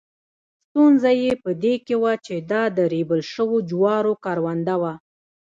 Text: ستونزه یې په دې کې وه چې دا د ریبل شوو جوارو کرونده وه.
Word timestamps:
ستونزه 0.67 1.09
یې 1.21 1.31
په 1.43 1.49
دې 1.63 1.73
کې 1.85 1.95
وه 2.01 2.13
چې 2.25 2.35
دا 2.51 2.63
د 2.77 2.79
ریبل 2.93 3.21
شوو 3.33 3.57
جوارو 3.69 4.13
کرونده 4.25 4.75
وه. 4.81 4.93